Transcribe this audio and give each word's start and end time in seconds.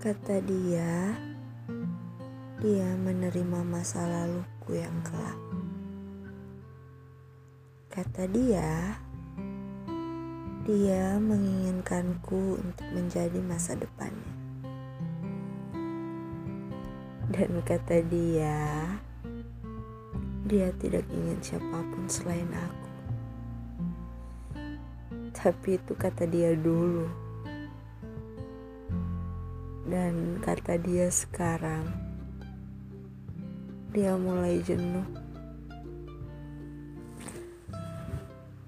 Kata 0.00 0.40
dia, 0.40 1.12
dia 2.56 2.88
menerima 3.04 3.60
masa 3.68 4.00
laluku 4.08 4.80
yang 4.80 4.96
kelam. 5.04 5.40
Kata 7.92 8.24
dia, 8.32 8.96
dia 10.64 11.20
menginginkanku 11.20 12.56
untuk 12.64 12.88
menjadi 12.96 13.44
masa 13.44 13.76
depannya. 13.76 14.32
Dan 17.28 17.60
kata 17.60 18.00
dia, 18.08 18.56
dia 20.48 20.72
tidak 20.80 21.04
ingin 21.12 21.44
siapa 21.44 21.76
pun 21.76 22.08
selain 22.08 22.48
aku. 22.48 22.88
Tapi 25.36 25.76
itu 25.76 25.92
kata 25.92 26.24
dia 26.24 26.56
dulu 26.56 27.29
dan 29.90 30.38
kata 30.38 30.78
dia 30.78 31.10
sekarang, 31.10 31.90
dia 33.90 34.14
mulai 34.14 34.62
jenuh. 34.62 35.02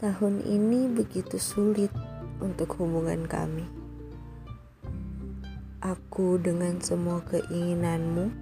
Tahun 0.00 0.40
ini 0.48 0.88
begitu 0.88 1.36
sulit 1.36 1.92
untuk 2.40 2.72
hubungan 2.80 3.28
kami. 3.28 3.68
Aku 5.84 6.40
dengan 6.40 6.80
semua 6.80 7.20
keinginanmu, 7.28 8.32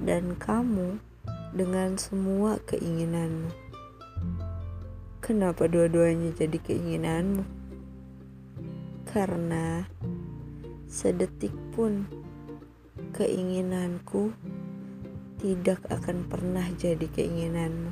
dan 0.00 0.32
kamu 0.40 0.96
dengan 1.52 2.00
semua 2.00 2.56
keinginanmu. 2.64 3.52
Kenapa 5.20 5.68
dua-duanya 5.68 6.32
jadi 6.32 6.56
keinginanmu? 6.56 7.44
Karena 9.04 9.84
Sedetik 10.86 11.50
pun 11.74 12.06
keinginanku 13.10 14.30
tidak 15.42 15.82
akan 15.90 16.30
pernah 16.30 16.62
jadi 16.78 17.10
keinginanmu. 17.10 17.90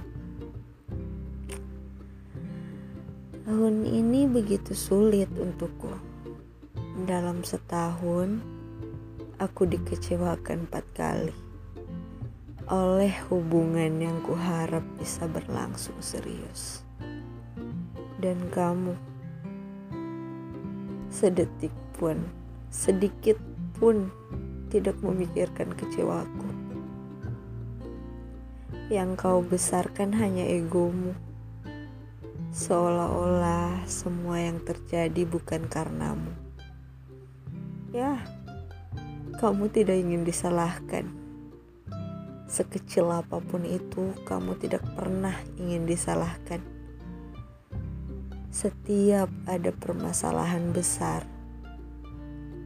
Tahun 3.44 3.76
ini 3.82 4.30
begitu 4.30 4.78
sulit 4.78 5.26
untukku. 5.34 5.90
Dalam 7.02 7.42
setahun, 7.42 8.38
aku 9.42 9.66
dikecewakan 9.66 10.70
empat 10.70 10.86
kali 10.94 11.34
oleh 12.70 13.12
hubungan 13.28 14.00
yang 14.00 14.22
kuharap 14.22 14.86
bisa 15.02 15.26
berlangsung 15.26 15.98
serius. 15.98 16.86
Dan 18.22 18.38
kamu, 18.54 18.94
sedetik 21.10 21.74
pun 21.98 22.43
sedikit 22.74 23.38
pun 23.78 24.10
tidak 24.66 24.98
memikirkan 24.98 25.70
kecewaku. 25.78 26.50
Yang 28.90 29.10
kau 29.14 29.38
besarkan 29.46 30.10
hanya 30.18 30.42
egomu. 30.42 31.14
Seolah-olah 32.50 33.86
semua 33.86 34.42
yang 34.42 34.58
terjadi 34.66 35.22
bukan 35.22 35.70
karenamu. 35.70 36.34
Ya, 37.94 38.18
kamu 39.38 39.70
tidak 39.70 39.94
ingin 39.94 40.26
disalahkan. 40.26 41.06
Sekecil 42.50 43.06
apa 43.06 43.38
pun 43.38 43.62
itu, 43.62 44.10
kamu 44.26 44.58
tidak 44.58 44.82
pernah 44.98 45.34
ingin 45.62 45.86
disalahkan. 45.86 46.58
Setiap 48.54 49.30
ada 49.50 49.74
permasalahan 49.74 50.70
besar, 50.70 51.26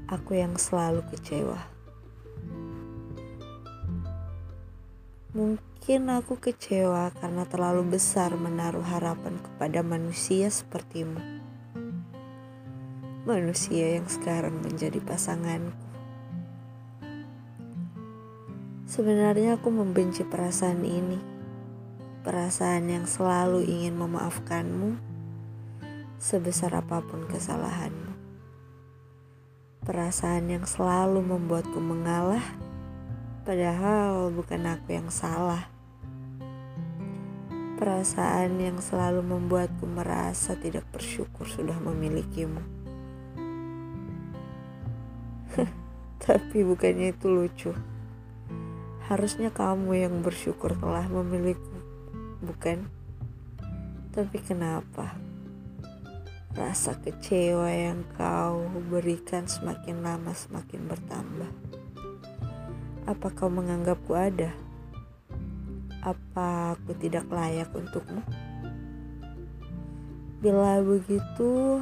aku 0.08 0.40
yang 0.40 0.56
selalu 0.56 1.04
kecewa. 1.12 1.60
Mungkin 5.36 6.08
aku 6.08 6.40
kecewa 6.40 7.12
karena 7.12 7.44
terlalu 7.44 8.00
besar 8.00 8.32
menaruh 8.32 8.80
harapan 8.80 9.36
kepada 9.36 9.84
manusia 9.84 10.48
sepertimu. 10.48 11.20
Manusia 13.28 14.00
yang 14.00 14.08
sekarang 14.08 14.64
menjadi 14.64 14.96
pasanganku. 15.04 15.76
Sebenarnya 18.88 19.60
aku 19.60 19.68
membenci 19.68 20.24
perasaan 20.24 20.80
ini. 20.88 21.20
Perasaan 22.24 22.88
yang 22.88 23.04
selalu 23.04 23.68
ingin 23.68 24.00
memaafkanmu 24.00 24.96
sebesar 26.16 26.72
apa 26.72 27.04
pun 27.04 27.28
kesalahanmu 27.28 28.07
perasaan 29.88 30.52
yang 30.52 30.68
selalu 30.68 31.24
membuatku 31.24 31.80
mengalah, 31.80 32.44
padahal 33.48 34.28
bukan 34.28 34.68
aku 34.68 35.00
yang 35.00 35.08
salah. 35.08 35.64
Perasaan 37.80 38.60
yang 38.60 38.84
selalu 38.84 39.24
membuatku 39.24 39.88
merasa 39.88 40.60
tidak 40.60 40.84
bersyukur 40.92 41.48
sudah 41.48 41.80
memilikimu. 41.80 42.60
Tapi 46.28 46.58
bukannya 46.68 47.16
itu 47.16 47.32
lucu. 47.32 47.72
Harusnya 49.08 49.48
kamu 49.48 50.04
yang 50.04 50.20
bersyukur 50.20 50.76
telah 50.76 51.08
memilikiku, 51.08 51.80
bukan? 52.44 52.92
Tapi 54.12 54.36
kenapa? 54.44 55.27
Rasa 56.58 56.98
kecewa 56.98 57.70
yang 57.70 58.02
kau 58.18 58.66
berikan 58.90 59.46
semakin 59.46 60.02
lama 60.02 60.34
semakin 60.34 60.90
bertambah. 60.90 61.50
Apa 63.06 63.30
kau 63.30 63.46
menganggapku 63.46 64.10
ada? 64.18 64.50
Apa 66.02 66.74
aku 66.74 66.98
tidak 66.98 67.30
layak 67.30 67.70
untukmu? 67.70 68.26
Bila 70.42 70.82
begitu, 70.82 71.78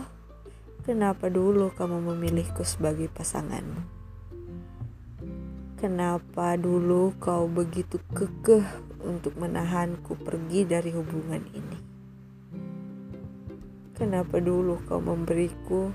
kenapa 0.85 1.33
dulu 1.33 1.73
kamu 1.73 2.13
memilihku 2.13 2.61
sebagai 2.61 3.09
pasanganmu? 3.09 3.81
Kenapa 5.81 6.53
dulu 6.61 7.17
kau 7.17 7.49
begitu 7.49 7.97
kekeh 8.13 8.69
untuk 9.01 9.41
menahanku 9.41 10.21
pergi 10.21 10.69
dari 10.69 10.93
hubungan 10.93 11.41
ini? 11.49 11.86
Kenapa 13.97 14.45
dulu 14.45 14.77
kau 14.85 15.01
memberiku 15.01 15.89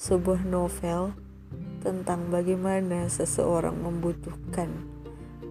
sebuah 0.00 0.48
novel 0.48 1.12
tentang 1.84 2.32
bagaimana 2.32 3.04
seseorang 3.12 3.76
membutuhkan 3.76 4.72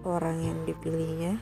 orang 0.02 0.42
yang 0.42 0.58
dipilihnya? 0.66 1.38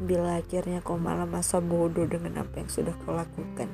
Bila 0.00 0.40
akhirnya 0.40 0.80
kau 0.80 0.96
malah 0.96 1.28
masa 1.28 1.60
bodoh 1.60 2.08
dengan 2.08 2.48
apa 2.48 2.64
yang 2.64 2.72
sudah 2.72 2.96
kau 3.04 3.12
lakukan. 3.12 3.68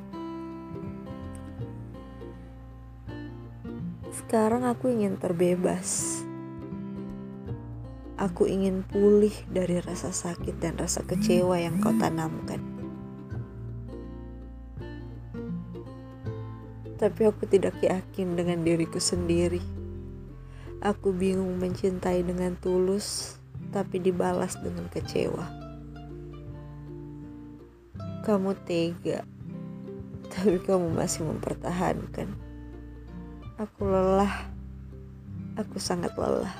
Sekarang 4.11 4.67
aku 4.67 4.91
ingin 4.91 5.15
terbebas. 5.15 6.19
Aku 8.19 8.51
ingin 8.51 8.83
pulih 8.83 9.31
dari 9.47 9.79
rasa 9.79 10.11
sakit 10.11 10.59
dan 10.59 10.75
rasa 10.75 11.07
kecewa 11.07 11.55
yang 11.55 11.79
kau 11.79 11.95
tanamkan. 11.95 12.72
Tapi 16.97 17.25
aku 17.25 17.49
tidak 17.49 17.77
yakin 17.81 18.37
dengan 18.37 18.61
diriku 18.61 19.01
sendiri. 19.01 19.61
Aku 20.83 21.15
bingung 21.15 21.57
mencintai 21.57 22.21
dengan 22.27 22.59
tulus, 22.59 23.39
tapi 23.71 24.03
dibalas 24.03 24.59
dengan 24.59 24.85
kecewa. 24.91 25.47
Kamu 28.23 28.51
tega, 28.67 29.23
tapi 30.31 30.59
kamu 30.59 30.91
masih 30.91 31.23
mempertahankan. 31.27 32.29
Aku 33.59 33.87
lelah, 33.87 34.49
aku 35.55 35.79
sangat 35.79 36.11
lelah. 36.19 36.51